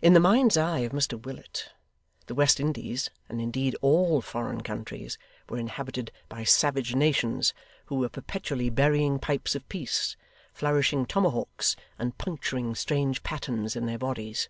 In 0.00 0.12
the 0.12 0.20
mind's 0.20 0.56
eye 0.56 0.78
of 0.86 0.92
Mr 0.92 1.20
Willet, 1.20 1.70
the 2.26 2.36
West 2.36 2.60
Indies, 2.60 3.10
and 3.28 3.40
indeed 3.40 3.74
all 3.82 4.20
foreign 4.20 4.60
countries, 4.60 5.18
were 5.48 5.58
inhabited 5.58 6.12
by 6.28 6.44
savage 6.44 6.94
nations, 6.94 7.52
who 7.86 7.96
were 7.96 8.08
perpetually 8.08 8.70
burying 8.70 9.18
pipes 9.18 9.56
of 9.56 9.68
peace, 9.68 10.16
flourishing 10.54 11.04
tomahawks, 11.04 11.74
and 11.98 12.16
puncturing 12.16 12.76
strange 12.76 13.24
patterns 13.24 13.74
in 13.74 13.86
their 13.86 13.98
bodies. 13.98 14.48